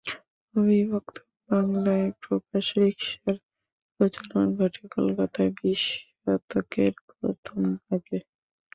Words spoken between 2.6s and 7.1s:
রিকশার প্রচলন ঘটে কলকাতায়, বিশ শতকের